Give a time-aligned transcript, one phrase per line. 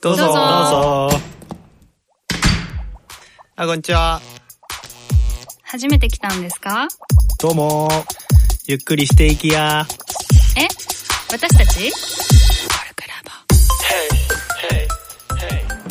[0.00, 0.24] どうぞ。
[0.24, 1.18] どうぞどうぞ。
[3.56, 4.20] あ、こんにちは。
[5.62, 6.88] 初めて来たんですか？
[7.40, 7.88] どうも。
[8.66, 9.86] ゆっくりしていきや。
[10.56, 10.64] え？
[11.30, 11.92] 私たち？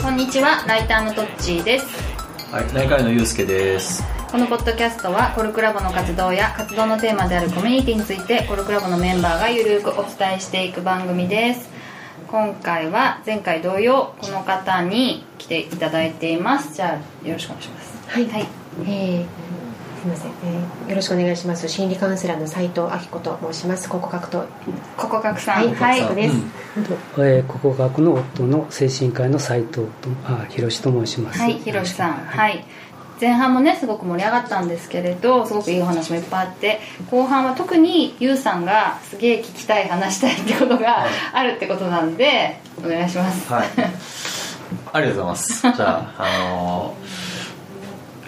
[0.02, 1.86] こんにちは、ライターのトッチーです。
[2.52, 4.04] はい、内科医のゆうすけです。
[4.32, 11.77] このポッドキャストはコルクラボの活動や活動のテーマであるコミュニティについてコルクラボのメンバーがゆるくお伝えしていく番組です
[12.28, 16.76] 今回は前回同様この方に来ていただいています。
[16.76, 18.10] じゃあよろしくお願いします。
[18.10, 18.48] はい、はい、
[18.86, 21.68] えーすみません、えーよろしくお願いします。
[21.70, 23.88] 心理カウンセラーの斉藤明子と申します。
[23.88, 24.46] ここ格闘
[24.98, 26.36] ここかくさはいんはい、そうです、
[27.18, 31.40] えー、ここ学の夫の精神科医の斉藤とあ広志と申します。
[31.40, 32.66] はい、ひろしさん、はい。
[33.20, 43.52] 前半もねすごく盛り上がったんですけれどすごくいいお話もいっぱいあって後半は特にゆうさんがすげえ聞きたい話したいってことがあるってことなんでお願いします。
[43.52, 43.68] はい。
[44.94, 45.62] ありがとうございます。
[45.76, 47.28] じゃあ、あのー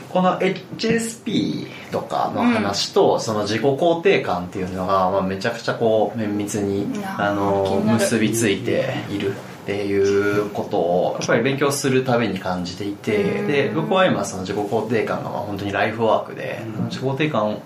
[0.10, 9.36] この HSP とかの話と、その自己肯定感っていうのが、まあ、めちゃくちゃこう綿密にあのー結びついている
[9.70, 17.62] っていうことをやっぱり勉強するたびに感じていてで僕は今その自己肯定感がまあ本当にライフワークで自己肯定感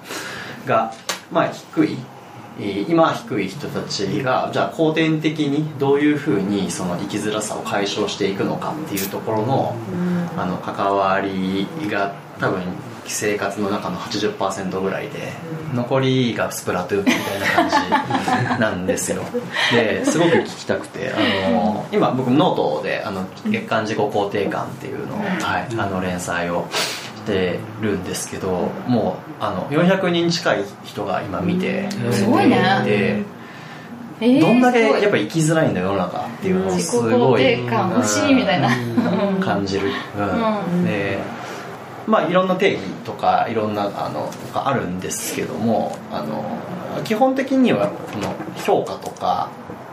[0.66, 0.94] が
[1.32, 1.98] まあ低い
[2.60, 9.74] えー今低い人たちがじゃあ後天的にどういうふうにその生きづらさを解消していくのかっていうところの
[10.36, 12.62] あの関わりが多分
[13.06, 15.34] 生活の中の80%ぐらいで
[15.74, 17.70] 残りがスプラトゥーンみたいな感
[18.56, 19.24] じなんですよ。
[19.72, 32.58] ですごく聞きたくてあの今僕ノートであの月間自己肯定感っていうのを、はい、あの連載をしてるんですけどもうあの400人近い人が今見てくれてすごいね。
[32.86, 33.44] でえー
[34.20, 38.70] どんだけやっぱ生きづらいんだ世の中っていうのをすごい肯定感欲しいみたいな。
[38.70, 39.40] うん。
[39.42, 40.66] 感じる、うん。
[40.66, 40.86] うん。
[40.86, 41.20] で
[42.08, 46.44] まあいろんな定義とかいろんなあのがあるんですけどもあの
[47.04, 49.50] 基本的にはこの評価とか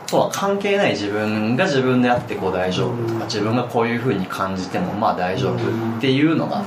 [0.07, 5.55] とは関係ない自分が自分であってこう大丈夫とか自分がこういうふうに感じてもまあ大丈夫
[5.97, 6.65] っていうのが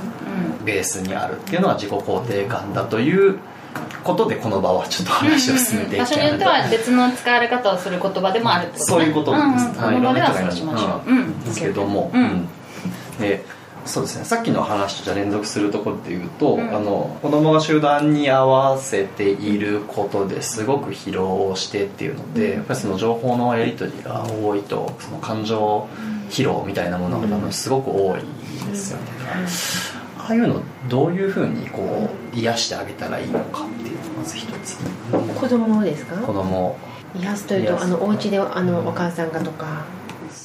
[0.63, 3.37] ベースにあるっていうのが自己肯定感だという
[4.03, 8.99] ことでこの場はちょっと話を進めてい場所によってきたいなとは別の使われ方をする言葉でもあるってことね。
[8.99, 9.77] そういうことです、んん。
[9.77, 9.95] はい。
[9.95, 11.09] この場ではそうしましょう。
[11.09, 11.39] うん。
[11.41, 12.47] ですけども、うん。
[13.19, 13.43] で
[13.85, 14.25] そうですね。
[14.25, 16.75] さっきの話とじゃあ連続するところでいうと、うん。
[16.75, 25.87] あの子供が集団に合わせていることですごく疲労してっていうので、やっぱりその情報のやり取りが多いとその感情
[26.29, 28.21] 疲労みたいなものが多分すごく多い
[28.67, 29.03] ですよね、
[30.17, 34.77] ああいうのどういうふうにこう癒してあげたらいいのかっていうのがまず一つ。
[35.39, 36.15] 子供ですか？
[36.17, 36.77] 子供。
[37.15, 39.85] 癒すというとあのお家であのお母さんがとか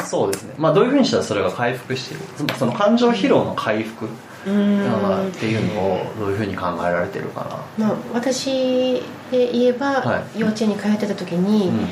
[0.07, 2.25] そうですね、まあ、どういうふうにしたらそれが回復している
[2.59, 4.09] その感情疲労の回復っ
[4.45, 10.41] ていうのをどういうふうに考えられてるかな、まあ、私で言えば、はい。
[10.41, 11.79] 幼稚園に通ってた時に、うん。
[11.79, 11.87] うん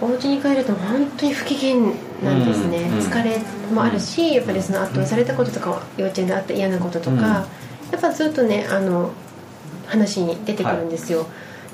[0.00, 1.92] お家に帰ると本当に不機嫌
[2.22, 2.98] なんですね、うん。
[2.98, 3.38] 疲れ
[3.74, 7.20] もあるしやっぱりその圧倒されたこととか幼稚園であった嫌なこととか、うん。
[7.20, 7.42] や
[7.96, 9.10] っぱずっとねあの
[9.86, 11.26] 話に出てくるんですよ、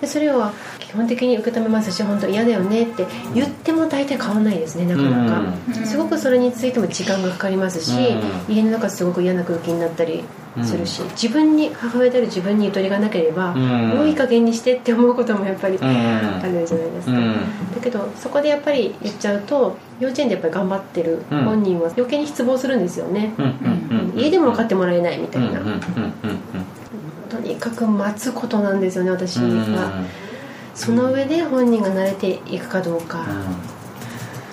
[0.03, 5.87] でそれは基本的に受け止めますし本当嫌だよねって言っても大体変わらないですねなかなか、うん。
[5.87, 7.93] すごくそれについても時間がかかりますし、
[8.49, 8.55] うん。
[8.55, 10.25] 家の中すごく嫌な空気になったり
[10.65, 13.89] するし、自分に母親である自分にゆとりがなければ、うん。
[13.91, 15.85] もういい加減にしてって思うこともやっぱりうん。
[15.87, 17.35] あるじゃないですか、うん。
[17.73, 21.45] だけどそこでやっぱり言っちゃうと幼稚園でやっぱり頑張ってるうん。
[21.45, 23.35] 本人は余計に失望するんですよね、
[24.17, 25.61] 家でも分かってもらえないみたいな、
[27.33, 30.05] とにかく待つことなんですよね私は、
[30.75, 33.27] その上で本人が慣れていくかどうか、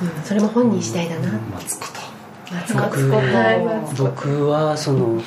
[0.01, 0.23] うん。
[0.23, 2.55] それも本人次第だな、待つこと。
[2.55, 3.17] 待つこと。
[3.17, 4.03] はい待つこと。
[4.05, 5.21] 僕はその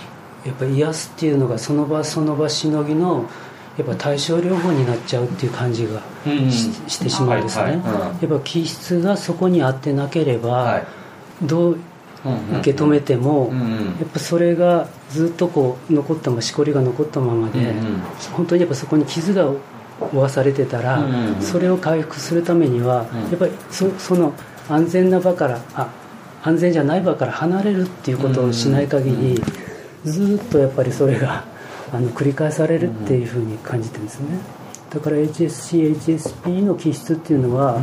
[0.46, 3.28] やっぱ癒すっていうのがその場その場しのぎの
[3.76, 6.00] やっぱ対症療法になっちゃうっていう感じが
[6.50, 7.80] し,、してしまうんですね、はいはい。
[7.80, 8.30] うん。
[8.30, 10.86] やっぱ気質がそこに合ってなければ、はい。
[11.42, 11.78] どう
[12.60, 13.84] 受け止めても、うんうん。
[13.98, 18.00] やっぱそれがずっとこう残ったまましこりが残ったままで、うんうん。
[18.32, 19.50] 本当にやっぱそこに傷が
[20.10, 21.36] 負わされてたら、うんうん。
[21.36, 23.20] うんそれを回復するためには、うん。
[23.22, 24.34] やっぱりそその
[24.68, 25.92] 安全な場からあ
[26.42, 29.42] 安全じゃない場から離れるっていうことをしない限り、
[30.04, 31.44] ずっとやっぱりそれが
[31.92, 34.26] あの繰り返されるっていうふうに感じてるんですね。
[34.90, 37.80] だから HSC、HSP の気質っていうのは、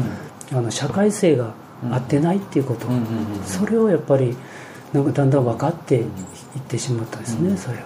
[0.51, 1.53] あの社会性が
[1.83, 3.05] 合ってないっていうこと、うんうんうん
[3.45, 4.35] それをやっぱり
[4.93, 6.05] なんかだんだん分かっていっ
[6.67, 7.83] てしまったんですね、それが。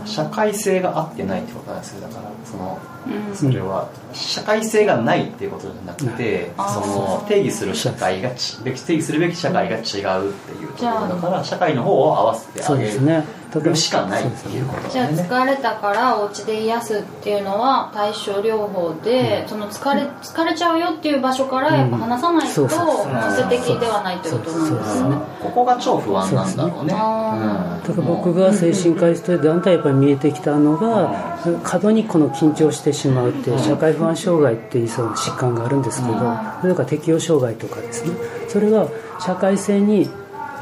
[0.00, 2.00] な社会性が合ってないってことなんですよ。
[2.00, 2.97] だからそのうん
[3.34, 13.24] それは社会性がないっていうことじゃなくて、その定義する社会がちべき定義するべき社会が違うっていうところだから社会の方を合わせてそあげうですね。
[13.56, 26.94] るしかないっていうことじゃあ疲れたからお家で癒すっていうのは対症療法で、その疲れ疲れちゃうよっていう場所からやっぱ離さないとそうそうそう本質的ではないってことなんですよねここが超不安なんだろうね。
[26.94, 27.88] あうん。
[27.88, 36.14] だから僕が精神科医としてだんだんやっぱり見えてきたのが過度にこの緊張してしまうっていう社会不安障害っていうその疾患があるんですけど
[36.60, 38.16] それから適応障害とかですね。
[38.48, 38.88] それが
[39.20, 40.08] 社会性に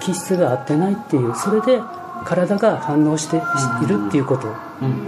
[0.00, 1.80] 気質が合ってないっていうそれで
[2.24, 3.40] 体が反応してい
[3.88, 4.48] るっていうこと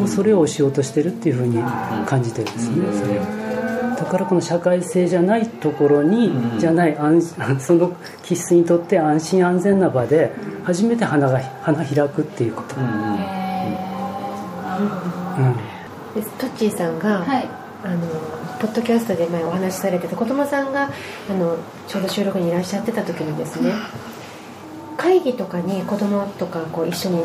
[0.03, 1.63] をそれをしようとしてるっていうふうに
[2.07, 2.77] 感じてるんですね。
[2.93, 3.49] それは
[3.99, 7.93] だからこの社会性じゃないところに、じゃない安 その
[8.23, 10.33] 気質にとって安心安全な場で
[10.63, 12.77] 初めて花が花開くっていうこと、
[15.39, 15.45] うん。
[15.45, 15.57] うんうん
[16.15, 17.49] でトッチーさんが、はい。
[17.85, 17.99] あの
[18.59, 20.91] ポッドキャストで前お話しされてた子供さんが
[21.31, 21.57] あの
[21.87, 23.73] ちょうど収録にいらっしゃってた時にですね
[24.97, 27.23] 会議とかに子供とかこう一緒に、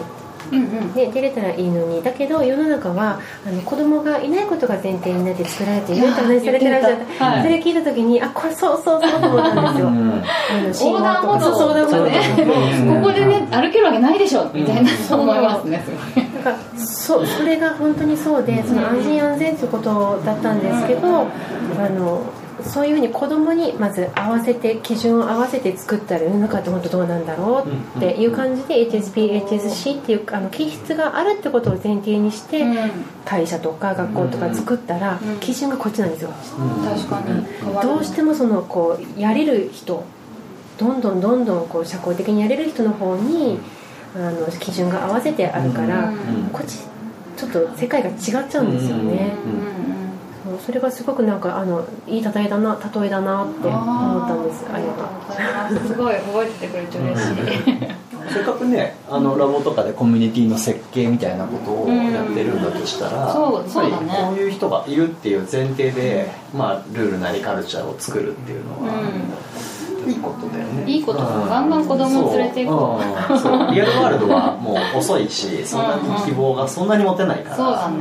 [0.52, 0.94] うんうん。
[0.94, 7.44] ね、出れたらいいのにだけど世の中はあの子供がいないことが前提になって作られているって話されてらっしゃった、はい。
[7.44, 10.12] それ聞いた時にあこれそうそうそうと思ったんですよ、うん。
[10.12, 13.02] あの横断歩道そうそう横断歩道ね。
[13.02, 15.90] ここでね歩けるわけないでしょみたいなそう思いますねす
[16.22, 22.24] ごいかそうそれが本当にそうでその安心安全ということだったんですけどあの
[22.64, 32.92] そういうふうに子供にまず合わせて基準を合わせて作ったら世の中って本当どうなんだろうっていう感じで HSP、HSC っていうあの気質があるってことを前提にしてうん
[33.26, 35.40] 会社とか学校とか作ったらうん。
[35.40, 36.30] 基準がこっちなんですよ。
[36.30, 37.46] 確かに。
[37.82, 40.06] どうしてもそのこうやれる人
[40.78, 43.60] どんどんどんどんこう社交的にやれる人の方に
[44.16, 46.16] あの基準が合わせてあるからうん。
[46.52, 46.80] こっち
[47.36, 49.36] ちょっと世界が違っちゃうんですよね。
[49.46, 49.84] うんうん
[50.44, 58.04] そうそれがすごくなんかあのいい例えだな例えだなって思ったんですありがとうございますすごい覚えててくれて嬉しい。
[58.32, 64.08] せっかくねあのラボとかでコミュニティの設計みたいなことをやってるんだとしたら、そうそうだね。
[64.08, 68.94] やっぱりこういう人がいるっていう前提で、まあ、ルールなりカルチャーを作るっていうのは、
[70.08, 70.92] いいことだよね。
[70.92, 73.02] いいことうんガンガン子供を連れて行こ
[73.34, 73.38] う。
[73.38, 73.72] そう。
[73.72, 77.56] リアルワールドはもう遅いしそんなに希望がそんなに持てないから。
[77.56, 77.98] そうだね。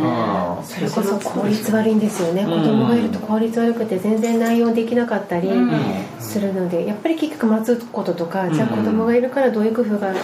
[0.58, 0.64] うん。
[0.64, 2.44] それこそ効率悪いんですよね。
[2.44, 5.72] 子供がいると効率悪くて全然内容できなかったりうん。
[6.18, 10.14] するのでやっぱり結局待つこととかじゃあ子供がいるからどういう工夫が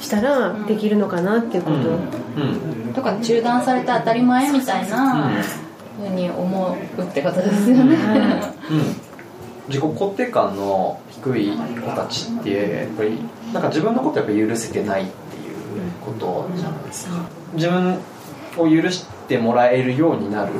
[0.00, 1.76] したらできるのかなっていうこと。
[1.76, 1.84] うん。
[2.86, 2.94] うん。
[2.94, 5.30] とか中断されて当たり前みたいな
[5.98, 7.96] ふうに思うってことですよね。
[8.70, 8.78] うん。
[9.68, 13.18] 自己肯定感の低い子たちってやっぱり
[13.52, 17.14] なんか自分のことやっぱ許せてないっていうことじゃないですか。
[17.54, 17.98] 自分
[18.58, 20.52] を許してもらえるようになる。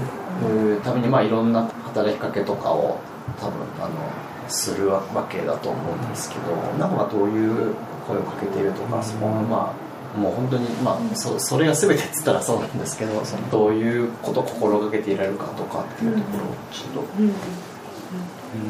[0.82, 2.98] ためにまあいろんな働きかけとかを
[3.38, 7.74] 多分あのするわけだと思うんですけどなんかどういう
[8.06, 9.74] 声をかけているとかそこはま
[10.16, 17.04] あもう本当にまあそそれが全てっつったらそうなんですけどそのどういうことを心がけていられるかとかっていうところをちょっ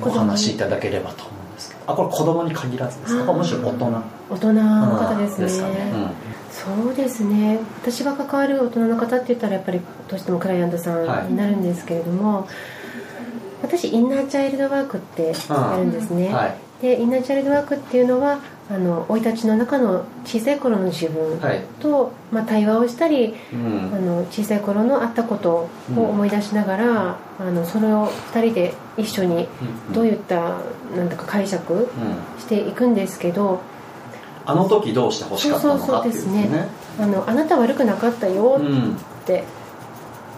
[0.01, 0.09] と。
[0.09, 3.33] お話しいただければと思うんですけどあこれ子供に限らずですか？
[3.33, 4.03] むしろ大人。
[4.31, 5.93] 大人の方ですね,、かね、
[6.51, 7.59] そうですね。
[7.83, 12.49] 私が関わる大人の方って言ったらやっぱりどうしてもクライアントさんになるんですけれども、
[13.63, 16.33] 私インナーチャイルドワークってやるんですね、うん。
[16.33, 16.57] はい。
[16.81, 18.41] でインナーチャイルドワークっていうのは
[18.73, 21.61] あの生い立ちの中の小さい頃の自分はい。
[21.81, 23.93] と、まあ、対話をしたりうん。
[23.95, 29.47] あの小さい頃のあったことを思い出しながら、あのそれを2人で一緒に
[29.93, 30.59] どういった
[30.97, 32.41] なんだか解釈うん。
[32.41, 33.61] していくんですけど
[34.47, 36.69] あの時どうして欲しかったのかっていうそうそうそうですね。
[36.99, 38.93] あのあなた悪くなかったようん。
[38.95, 39.45] って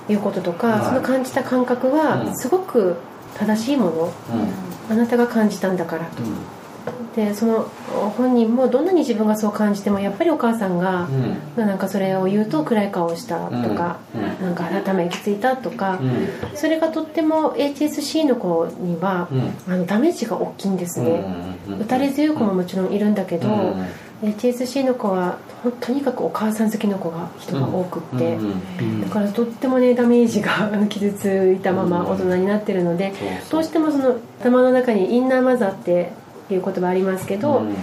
[0.08, 0.84] いうこととか、はい。
[0.86, 1.98] その感じた感覚うん。
[1.98, 2.96] はすごく
[3.36, 4.92] 正しいもの、うん。
[4.92, 6.22] あなたが感じたんだからと
[7.14, 7.70] でその
[8.16, 11.08] 本人もどんなに自分がそう感じてもやっぱりお母さんが
[11.56, 11.66] う、ん。
[11.66, 14.44] なんかそれを言うと暗い顔したとか、うん。
[14.44, 16.28] なんか頭行き着いたとか、うん。
[16.56, 19.72] それがとっても HSC の子には、うん。
[19.72, 23.86] あのダメージが大きいんですね、うん打たれ強い子ももちろんいるんだけど、うん
[24.22, 25.38] HSC の子は
[25.80, 33.12] とにかくお母さん好きの子が人が多くって、うんうんだからとってもねダメージが傷ついたまま大人になってるので、
[33.50, 36.12] どうしてもその頭の中にインナーマザーって
[36.50, 37.74] いう言葉ありますけど、うん。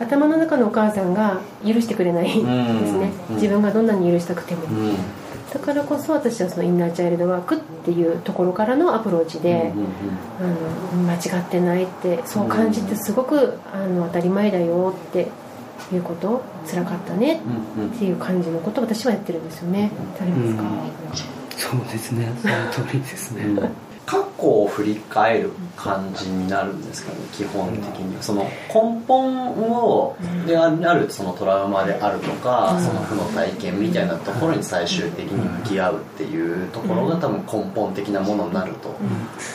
[0.00, 2.44] 頭の中のお母さんが許してくれないん。
[2.80, 3.36] ですね、うん。
[3.36, 4.96] 自分がどんなに許したくても、うん。
[5.52, 9.72] だからこそ私はそのインナーチャイルドワークっていうところからのアプローチで、
[10.38, 15.28] あの間違ってないってそう感じてすごくあの当たり前だよって
[15.92, 17.40] いうこと辛かったね
[17.94, 19.90] っていう感じのことを私はやってるんですよね。
[20.18, 20.62] 誰ですか、
[21.56, 22.28] そうですね。
[22.40, 23.42] その通りですね、
[24.10, 28.16] 過去を振り返る感じになるんですかね基本的に。
[28.16, 30.16] はその根本を
[30.48, 38.88] であるそのトラウマであるとか、その負の体験みたいなところに最終的に向き合うっていうところが多分根本的なものになると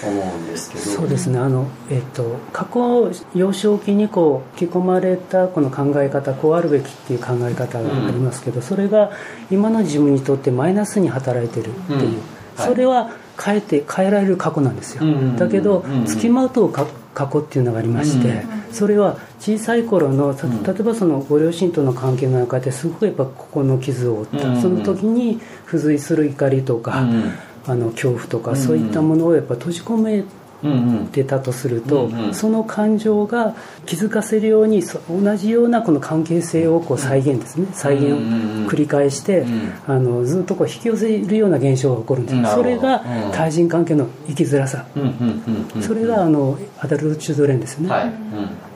[0.07, 1.37] 思うんですけど、そうですね。
[1.37, 9.11] あの、えっと過去幼少期にこう吹き込まれたこの考え方こうあるべきっていう考え方がありますけど、それが
[9.51, 12.05] 今の自分にとってマイナスに働いてるっていう、うん。
[12.55, 12.67] はい。
[12.69, 13.11] それは
[13.43, 15.03] 変えて変えられる過去なんですよ、
[15.37, 27.33] だけど付きまとうか過去っていうのがありまして、それは小さい頃の例えばそのご両親との関係の中ですごくやっぱ心の傷を負った、その時に付随する怒りとか、うん
[27.67, 30.25] あの恐怖とか、そういったものをやっぱ閉じ込めう
[30.63, 31.07] んうん。
[31.07, 32.33] てたとすると、うんうん。
[32.33, 37.67] その感情が気づかせるようにそ同じようなこの関係性をこう再現ですね。
[37.73, 38.17] 再現を
[38.69, 43.31] 繰り返して、うんあのずっとこう引き寄せるような現象が起こるんです、それがうん。
[43.31, 45.81] 対人関係の生きづらさ、うんうんうんうん。
[45.81, 48.13] それがあのアダルト・チュードレンですよね、はい、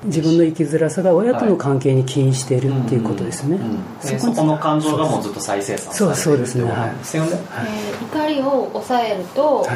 [0.06, 6.64] 自分の生きづらさが親との関係に起因しているっていうことですね、うんうんでそこの感情がもうずっと再生産そうされてるそうですね。
[6.64, 7.18] ってことなんです。
[7.18, 9.68] よねえー怒りを抑えると、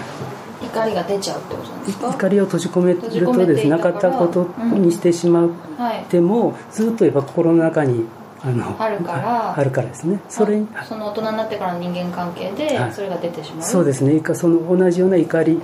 [0.63, 2.09] 怒りが出ちゃうってことなんですか？
[2.09, 3.09] 怒りを閉じ込めると
[3.45, 6.05] ですなていたかったことにしてしまうはい。
[6.11, 8.05] でもずっとやっぱ心の中に
[8.41, 10.19] あのあるからあるからですね。
[10.29, 12.93] それその大人になってからの人間関係ではい。
[12.93, 14.19] それが出てしまう、そうですね。
[14.19, 15.61] かその同じような怒り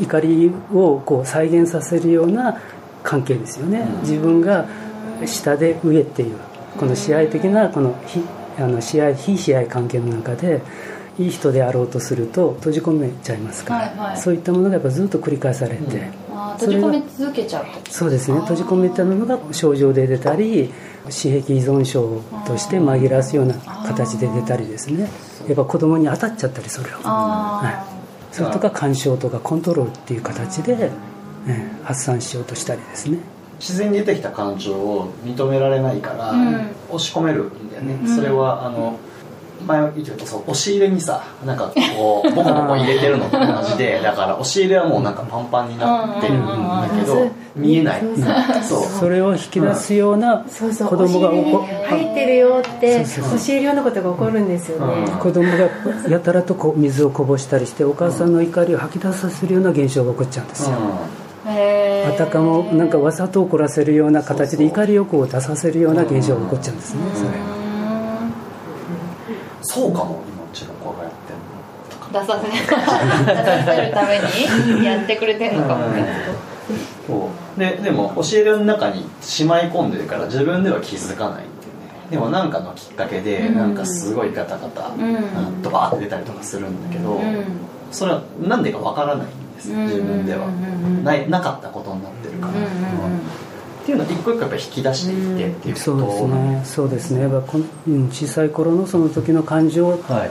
[0.00, 2.60] 怒りをこう再現させるような
[3.02, 4.66] 関係ですよね、自分が
[5.24, 6.36] 下で上っていう
[6.78, 8.22] この支配的なこの非
[8.58, 10.60] あの支配非支配関係の中で
[11.18, 14.16] いい人であろうとすると閉じ込めちゃいますから、はいはい。
[14.16, 18.38] そういったものがやっぱずっと繰り返されて、あー閉じ込め続けちゃうそうですね。
[18.40, 20.72] 閉じ込めたものが症状で出たり
[21.04, 25.08] 刺激依存症として紛らわすような形で出たりですね。
[25.46, 27.86] やっぱ子供に当たっちゃったりそれをあ
[28.30, 30.90] それとか干渉とかコントロールっていう形で、
[31.48, 33.18] えー発散しようとしたりですね。
[33.58, 36.54] 自然に出てきた感情を認められないから、うん。
[36.90, 38.14] 押し込めるんだよね、うん。
[38.14, 38.98] それはあの
[39.66, 48.02] 前言ってたそう押し入れにさなんかこうボコボコ入れてるのと同じでだから押し入れはもうなんかパンパンになってるんだけどうん見えない。
[48.62, 48.82] そう。
[48.84, 55.18] それを引き出すような子供が入ってるよってそうそう教えるようなことが起こるんですよね、うん。
[55.18, 55.68] 子供が
[56.08, 60.76] やたらとこう水をこぼしたりしてお母さんの怒りを吐き出させるような現象が起こっちゃうんですよ、
[61.46, 67.57] あたかもなんかわざと怒らせるような形で怒りをこう出させるような現象が起こっちゃうんですねそれう
[69.62, 71.48] そうかも今うちの子がやってるの。
[72.10, 74.18] 出させ出させるため
[74.78, 76.06] にやってくれてんのかもね。
[77.06, 77.60] そう。
[77.60, 81.48] ででも教える中にしまい込んでるから自分では気づかないんだよね。
[82.10, 83.56] でも何かのきっかけでうん。
[83.56, 84.90] なんかすごいガタガタ、
[85.62, 87.44] ドバーって出たりとかするんだけど、うん。
[87.90, 89.86] それは何でかわからないんですうん。
[89.86, 90.46] 自分では。
[91.04, 92.52] ないなかったことになってるから、
[93.88, 96.62] っていうのを一個一個やっぱ引き出していってっていうことそうですね。
[96.64, 97.22] そうですね。
[97.22, 97.58] やっぱ
[98.10, 100.30] 小さい頃のその時の感情をはい。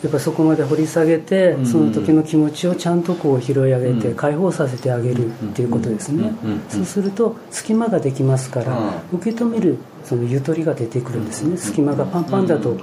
[0.00, 1.66] やっぱそこまで掘り下げて、うん。
[1.66, 4.14] その時の気持ちをちゃんとこう拾い上げて、うん。
[4.14, 6.32] 解放させてあげるっていうことですね、
[6.68, 8.78] そうすると隙間ができますから、
[9.12, 12.76] 受け止めるそのゆとりが出てくるんですね、隙間がパンパンだと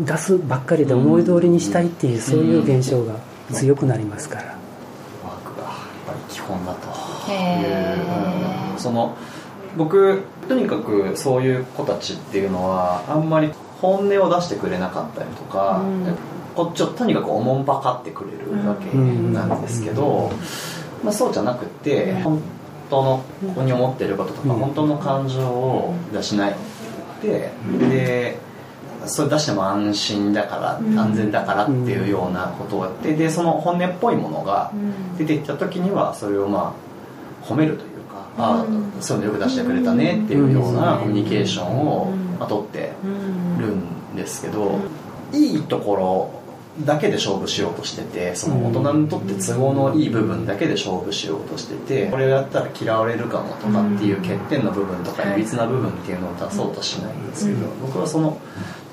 [0.00, 3.14] 出すばっかりで思い通りにしたいっていう、そういう現象が
[3.52, 4.42] 強くなりますから、
[5.24, 5.74] ワークがやっ
[6.06, 9.16] ぱり基本だとへいう、その
[9.78, 15.82] 僕とにかくそういう子たちっていうのはあんまり本音を出してくれなかったりとか、
[16.54, 20.32] こっちをとにかくおもんぱかってくれるわけなんですけど、
[21.04, 22.42] まあ、そうじゃなくて本
[22.90, 24.60] 当のここに思ってることとか、うん。
[24.60, 26.54] 本当の感情を出しないっ
[27.22, 28.38] て言ってで
[29.06, 34.72] それ出しても安心だから、安全だからっていうようなことをやってでその本音っぽいものが
[35.16, 37.87] 出てきた時にはそれをまあ褒めるというか、
[38.38, 42.92] ああそういうのよく出してくれたねっていうようなコミュニケーションをまあ取って
[43.58, 44.78] るんですけど
[45.32, 46.38] いいところ
[46.84, 55.38] だけで勝負しようとしててその大人にとって都合のいい部分だけで勝負しようとしててこれをやったら嫌われるかもとかっていう欠点の部分とかい。
[55.38, 58.40] びつな部分っていうのを出そうとしないんですけど僕はその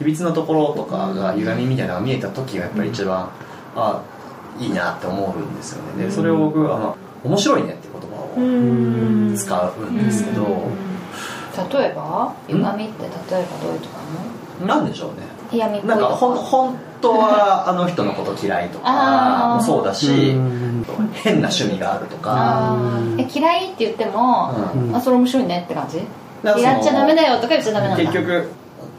[0.02, 3.30] いびつなところとかが歪みみたいなのが見えた時がやっぱり一番
[3.76, 4.02] あ
[4.60, 6.06] いいなって思うんですよね。
[6.06, 7.85] でそれを僕はあの面白いねって
[8.36, 10.46] 使うんですけど。
[11.80, 12.34] 例えば？
[12.48, 15.22] 歪みって例えばどういうとこなんでしょうね。
[15.58, 20.86] なの闇っぽいなんかほん本当はあの人のこと嫌いとかもそうだしうん。
[21.14, 22.78] 変な趣味があるとか。
[23.18, 24.96] え嫌いって言っても、うん。
[24.96, 26.00] あそれ面白いねって感じ？
[26.44, 28.04] やっちゃダメだよとか言っちゃダメなんだ。
[28.04, 28.50] 結局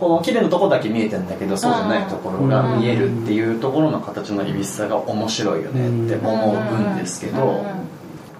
[0.01, 7.65] この綺麗なとこだけ見えてんだけどそうじゃないところが見えるっていうところの形のいびしさが面白いよねって思うんですけど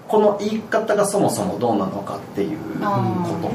[0.07, 2.85] この言い方がそもそもどうなのかっていうこ
[3.41, 3.51] と、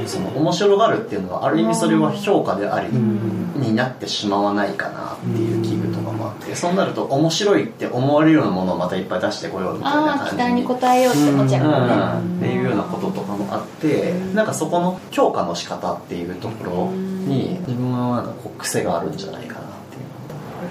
[0.00, 12.26] うん、その面白がるっていうのはある意味それは評価でありになってしまわないかなっていう危惧とかもあってそうなると面白いって思われるようなものをまたいっぱい出してこようみたいな感じ期待に応えようって思っちゃうからね。
[12.26, 12.38] うん。
[12.38, 19.51] っていうようなこととかもあってなんかそこの評価の仕方っていうところに自分はなんかこう癖があるんじゃないか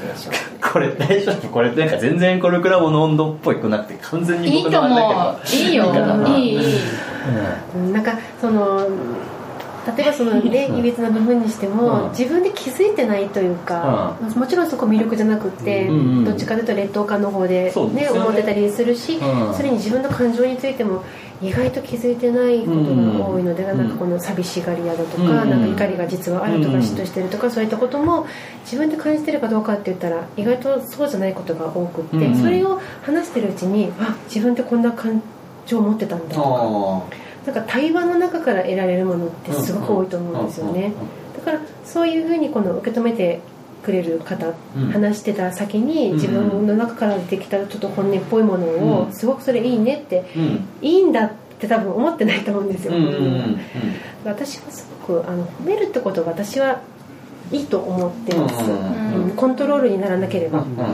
[0.61, 1.47] これ大丈夫？
[1.49, 5.57] これなんか全然コルクラボの温度っぽくなくて完全にいいと僕のあれだ思うけど。
[5.57, 5.85] いいよ
[6.27, 6.79] いいいいいい。
[7.75, 7.93] うん。
[7.93, 8.87] なんかその
[9.97, 12.09] 例えばそのねいびつな部分にしても、うん。
[12.11, 15.87] 自分で気づいてないというか、もちろんそこ魅力じゃなくって、
[16.23, 18.09] どっちかというと劣等感の方で,、ね。
[18.11, 19.53] 思ってたりするし、うん。
[19.55, 21.03] それに自分の感情についても
[21.41, 23.77] 意外と気づいてないことが多いので、うん。
[23.77, 25.49] なんかこの寂しがり屋だとか,、うん。
[25.49, 26.79] なんか怒りが実はあるとか、うん。
[26.79, 28.27] 嫉妬してるとかそういったことも
[28.63, 32.35] 自分で感じてるかどうかって言ったら意外とそうじゃないことが多くって、うん。
[32.35, 35.21] それを話してるうちにあ自分ってこんな感
[35.65, 36.47] 情を持ってたんだとか。
[36.47, 40.93] あなんか対話の中から得られるものってすごく多いと思うんですよね。
[41.35, 43.39] だからそういうふうにこの受け止めて
[43.83, 44.91] くれる方、うん。
[44.91, 49.13] 話してた先に自分の中から出てきたちょっと本音っぽいものをうん。
[49.13, 50.67] すごくそれいいねってうん。
[50.81, 52.93] いいんだって多分思ってないと思うんですよ、
[54.25, 56.81] 私はすごくあの褒めるってことが私は
[57.51, 58.55] いいと思ってます、
[59.35, 60.87] コントロールにならなければ、うんうんうん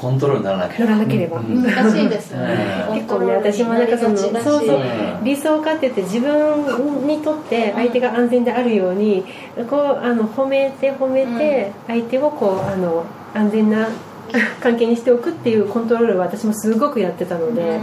[0.00, 1.62] コントロールにならなきゃならなければ、うん。
[1.62, 2.86] 難しいですよね。
[2.88, 2.94] うん。
[2.96, 9.24] 結構ね私もなんかそのそうそううん理想化って言って自分にとって相手が安全であるように
[9.68, 13.88] こうあの褒めて褒めて相手をこうあの安全な
[14.60, 17.80] 関係にしておくっていうコントロールは私もすごくやってたので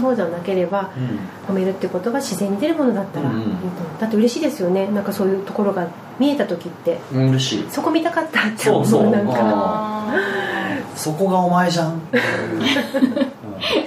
[0.00, 0.90] そうじゃなければ
[1.46, 3.60] 褒めるってことが自然に出るものだったらいいと思う。
[4.00, 4.86] だって嬉しいですよね。
[4.88, 6.98] なんかそういうところが見えた時って。
[7.12, 7.28] うん。
[7.30, 7.66] 嬉しい。
[7.70, 9.10] そこ見たかったって思うそうそう。
[9.10, 9.34] なんか。
[9.36, 10.59] あ
[11.00, 12.54] そこがお前じゃんっていう。
[12.54, 12.62] うん。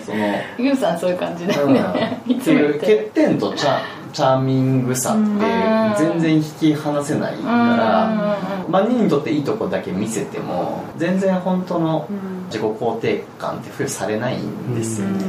[0.04, 1.76] そのーユウさんそういう感じだようん。
[1.76, 3.80] っていう欠点とチャ
[4.14, 8.38] チャーミングさって全然引き離せないから
[8.70, 12.08] 万人にとっていいとこだけ見せても全然本当の
[12.48, 15.20] 自己肯定感って付与されないんですよね。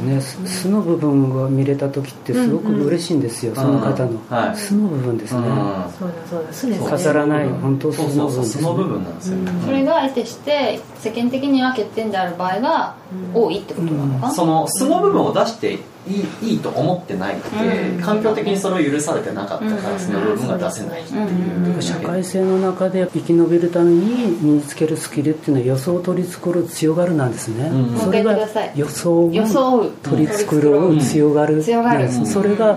[0.00, 0.48] そうですね。
[0.48, 4.56] 素の部分が見れた時ってすごく嬉しいんですよ、その方の、うんはい。
[4.56, 5.46] 素の部分ですね、うん。
[5.46, 6.52] そうだそうだ。
[6.52, 6.88] そうですね。
[6.88, 12.94] 飾らない本当そう素の部分です、ね、そうそうその部分なんですよそれが得てして世間的には欠点である場合が
[13.34, 14.32] 多いってことなのかな。
[14.32, 18.00] その素の部分を出していいいいと思ってないってうん。
[18.00, 21.82] 環境的にそれを許されてなかったからうん素の部分が出せないっていううん。
[21.82, 28.36] 社会性の中で生き延びるために身につけるスキルっていうのは予想を取り繕う強がるなんですね、うんそれが
[28.74, 32.00] 予想を取り繕う強がる強がる。
[32.00, 32.74] なんですそれがや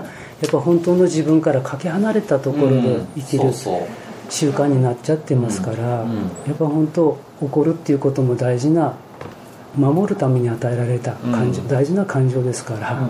[0.47, 3.53] っぱ本当の自分からかけ離れたところで生きる
[4.29, 6.15] 習慣になっちゃってますから、うん。
[6.45, 8.95] やっぱ本当怒るっていうことも大事な
[9.75, 11.67] 守るために与えられた感情、うん。
[11.67, 13.07] 大事な感情ですから、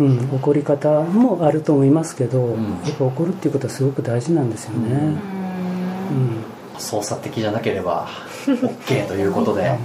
[0.00, 0.28] ううん。
[0.32, 2.50] 怒り方もあると思いますけど、ん。
[2.84, 6.44] やっぱ怒るっていうことはすごく大事なんですよね、うん。
[6.78, 8.08] 操作的じゃなければ
[8.46, 9.78] OK ということで、はい。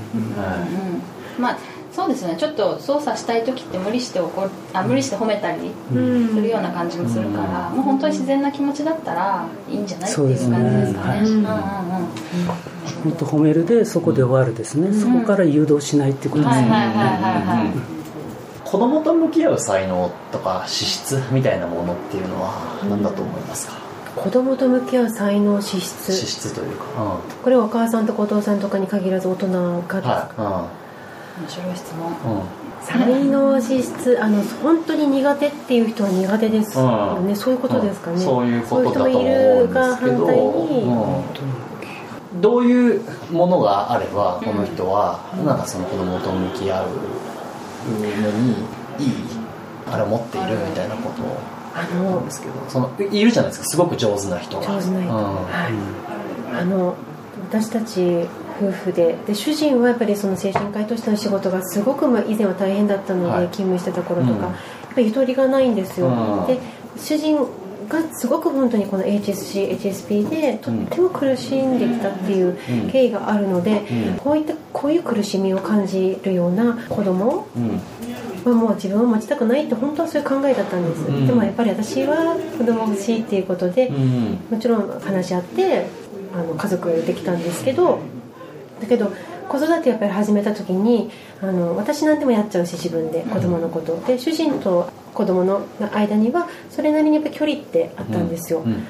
[1.39, 1.57] まあ
[1.91, 2.37] そうですね。
[2.37, 6.29] ちょっと操作したい時って無理して怒るあ無理して褒めたりうん。
[6.29, 10.57] するような感じもするから、もう本当に自然な気持ちだったらいいんじゃないっていうそうですね。
[10.57, 11.21] 感じですかね
[13.01, 18.01] はいうんうんうん本当褒めるでそこで終わるですね、そこから誘導しないっていうことですね、はいはいはいはいはい。
[18.63, 23.73] 子供と向き合う才能とか資質みたいなものっていうのは何だと思いますか、
[24.15, 26.13] 子供と向き合う才能資質。
[26.13, 30.69] 資質というか、これはお母さんとかお父さんとかに限らず大人がうん、ですか、は
[31.39, 32.11] 面白い質問。
[32.11, 32.43] い、うん。
[32.83, 34.17] 才能資質。
[34.21, 37.35] あの本当に苦手っていう人は苦手ですよね、うん。
[37.35, 41.60] そういうことですかね、そういうことだと思そういう人もいるがうんですけど、反対に、うん
[42.35, 48.51] どういうものがあればこの人はなんかその子供と向き合うのに
[48.99, 49.13] いい
[49.91, 51.37] あれを持っているみたいなことを。
[51.73, 53.67] あなんのですけどそのいるじゃないですか。
[53.69, 54.65] すごく上手な人が。
[54.65, 55.23] 上手な人、うん。
[55.45, 55.69] は
[56.53, 56.59] い。
[56.59, 56.95] あの
[57.49, 58.27] 私たち
[58.61, 63.49] 夫婦でで主人はやっぱりその精神科医としての仕事がすごくまあ以前は大変だったので、はい。
[63.49, 64.41] 勤務してた頃とか、うん。
[64.41, 64.53] やっ
[64.95, 66.47] ぱりゆとりがないんですよ、うん。
[66.47, 66.59] で
[66.97, 67.37] 主人
[67.91, 72.89] がすごく本当にこの HSC、HSP でとっても苦しんできたっていううん。
[72.89, 74.17] 経緯があるので、うん。
[74.17, 77.81] こういったこういう苦しみを感じるような子供うん。
[78.43, 81.27] はもう自分を持ちたくないって本当はそういう考えだったんです、うん。
[81.27, 84.39] でもやっぱり私は子供欲しいっていうことで、うん。
[84.49, 85.85] もちろん話し合って
[86.33, 87.99] あの家族できたんですけど
[88.79, 89.11] だけど
[89.49, 98.83] 子育てやっぱり始めた時にあの私なんでもやっちゃうし自分で子供のこと、で主人と子供の間にはそれなりにやっぱ距離ってあったんですよ、うん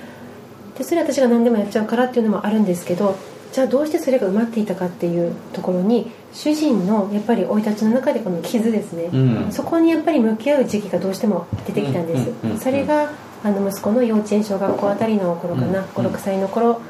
[0.78, 3.16] でそれは私が何でもやっちゃうからっていうのもあるんですけど
[3.52, 9.52] じゃあどうしてそれが埋まっていたかっていうところに主人のやっぱり生い立ちの中でこの傷ですね、うん。
[9.52, 12.60] そこにやっぱり向き合う時期がどうしても出てきたんです、うんうんうんうん。
[12.60, 13.12] それが
[13.44, 16.82] あの息子の幼稚園小学校あたりの頃かな、うん56歳の頃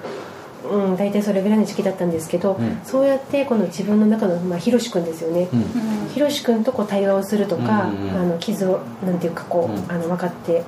[0.71, 2.79] うん、大体それぐらいの時期だったんですけど、うん。
[2.84, 6.10] そうやってこの自分の中の、まあ、ひろし君ですよね、うん。
[6.10, 8.17] ひろし君とこう対話をするとか、うんうんうん。
[8.17, 9.91] あの傷をなんていうかこう、うん。
[9.91, 10.63] あの分かって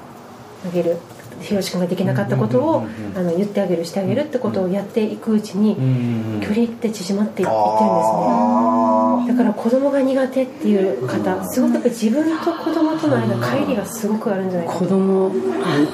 [0.65, 0.97] あげる
[1.41, 9.04] ひろし君ができなかったことを、うんうんうんうんあの言ってあげるしてあげるってことをやっていくうちに、うん距離って縮まっていってるんですね。
[9.28, 15.32] だから子供が苦手っていう方すごくやっぱり自分と子供との間乖離がすごくあるんじゃないかな子供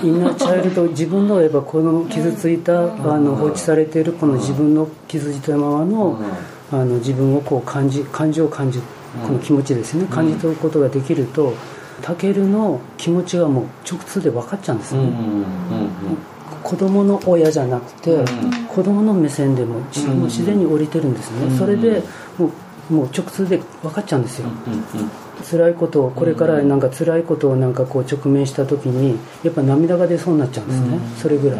[0.04, 2.86] インナーチャイルド 自分のやっぱこの傷ついたあ
[3.20, 6.18] の放置されているこの自分の傷ついたままの
[6.72, 8.80] あの自分をこう感じ感情を感じ
[9.26, 10.06] この気持ちですね。
[10.10, 11.54] 感じ取ることができると
[12.02, 15.48] タケルの気持ちがもう直通で分かっちゃうんですね、うんうんうん
[16.62, 18.26] 子供の親じゃなくて、うん。
[18.68, 19.86] 子供の目線でもも
[20.26, 22.04] 自然に降りてるんですね、うんそれで
[22.38, 22.52] も
[22.92, 25.12] うもう直通で分かっちゃうんですよ、うんうん
[25.50, 31.60] 辛いことをこれからなんか辛いことをなんかこう直面した時にやっぱ涙が出そうになっちゃうんですね、うんそれぐらい、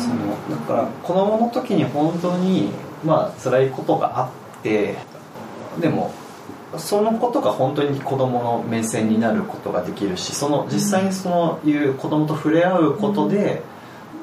[0.00, 2.70] そのだから子供の時に本当に
[3.04, 4.24] まあ辛いことがあ
[4.58, 4.96] って
[5.80, 6.12] でも
[6.78, 13.62] そのことが本当に子供の目線になることができるしその実際にそのいう子供と触れ合うことで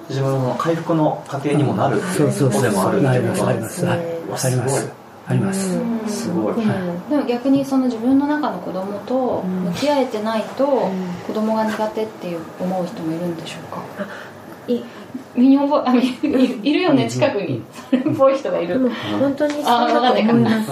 [0.09, 3.85] 自分の回復の過程にもなるっていそうことでもあるっていうことあります。
[3.85, 3.99] はい。
[3.99, 4.01] あ
[4.49, 4.91] ります。
[5.27, 6.09] あります、うん。
[6.09, 7.09] すごい、うん。
[7.09, 10.89] でも逆にその自分の中の子供と向き合えてないと
[11.27, 13.81] 子供が苦手っていう思う人もいるんでしょうか？
[14.67, 14.81] い
[15.35, 17.61] 身に覚えあいいるよね近くに。
[17.89, 18.89] それっぽい人がいる。
[19.19, 20.71] 本当にそうだと思います。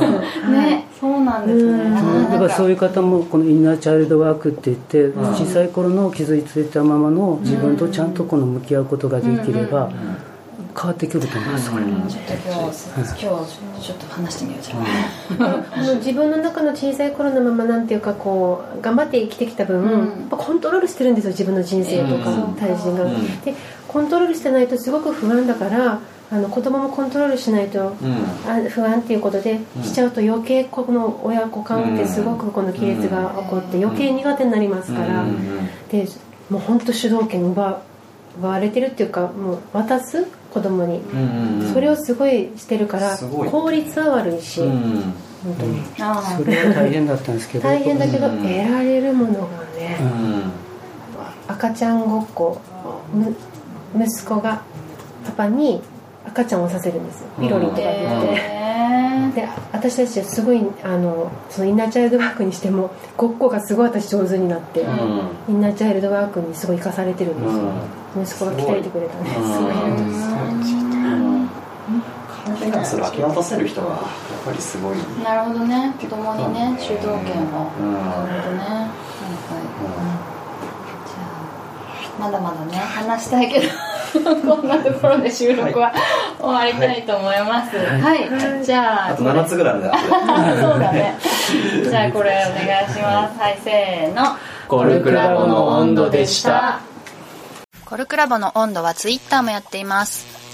[0.51, 1.91] ねそうなんですね。
[2.29, 5.13] だからそういう方もこのインナーチャイルドワークって言ってん。
[5.35, 9.89] 小さい頃の傷ついたままの自分とちゃんとこの向き合うことができれば
[10.75, 11.71] 変わってくると思います。
[11.71, 14.75] これちょっと今日今日ちょっと話してみようじゃ
[15.45, 20.29] ああの自分の中の小さい頃のままなんていうかこう頑張って生きてきた分、うん。
[20.29, 22.55] コントロールしてるんですよ自分の人生とか、うん。
[22.55, 23.41] 対人が、うん。
[23.41, 23.53] で
[23.89, 25.99] コントロールしてないとすごく不安だから
[26.31, 27.95] あの子供もコントロールしないと、
[28.69, 29.83] 不安っていうことでうん。
[29.83, 35.67] しちゃうと余計この親子間ってすごくこの亀裂が起こって余計苦手になりますから、うん。
[35.89, 36.07] で
[36.51, 37.81] もう本当主導権奪
[38.37, 41.01] 奪われてるっていうかもう渡す子供に、
[41.73, 44.65] それをすごいしてるから効率は悪いし、そ
[46.45, 48.37] れは大変だったんですけど大変だけどうん。
[48.37, 50.51] 得られるものがね、うん。
[51.47, 52.61] 赤ちゃんごっこ
[53.11, 53.35] む
[53.95, 54.61] 息子が
[55.25, 55.81] パパに
[56.25, 57.27] 赤ちゃんをさせるんですよ。
[57.39, 64.87] ピロリンとかって言って、へで私たちはすごいあのそのインナーチャイルドワークにしてもごっこがすごい私上手になって、うん。
[65.49, 67.71] インナーチャイルドワークにすごい生かされてるんですよ、
[68.23, 69.23] 息子が鍛えてくれたん。
[69.23, 69.73] ですすごい
[72.55, 73.99] 体がそれ明け渡せる人がやっ
[74.45, 75.93] ぱりすごい、ーなるほどね。
[75.99, 77.71] 子供にね主導権を。
[77.79, 77.93] うん。
[77.93, 78.63] なるほどね。
[78.63, 80.18] はいはい
[82.19, 83.67] まだまだね話したいけど
[84.55, 85.93] こんなところで収録は
[86.39, 87.77] 終わりたいと思います。
[87.77, 89.97] はい、じゃああと7つぐらいあるんだ
[90.61, 91.17] そうだね。
[91.89, 93.39] じゃあこれお願いします。
[93.39, 94.35] はいせーの。
[94.67, 96.79] コルクラボの温度でした。
[97.85, 100.38] コルクラボの温度はツイッターもやっています